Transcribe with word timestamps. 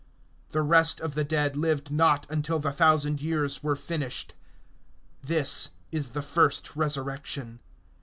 (5)The 0.51 0.67
rest 0.67 0.99
of 0.99 1.13
the 1.13 1.23
dead 1.23 1.55
lived 1.55 1.91
not 1.91 2.25
until 2.27 2.57
the 2.57 2.71
thousand 2.71 3.21
years 3.21 3.61
were 3.61 3.75
finished. 3.75 4.33
This 5.21 5.73
is 5.91 6.09
the 6.17 6.23
first 6.23 6.75
resurrection. 6.75 7.59